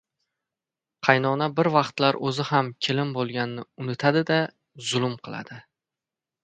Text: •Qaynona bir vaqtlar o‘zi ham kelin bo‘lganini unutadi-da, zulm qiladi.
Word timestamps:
•Qaynona 1.07 1.49
bir 1.59 1.69
vaqtlar 1.75 2.19
o‘zi 2.29 2.47
ham 2.49 2.73
kelin 2.87 3.13
bo‘lganini 3.19 3.67
unutadi-da, 3.85 4.43
zulm 4.91 5.17
qiladi. 5.27 5.65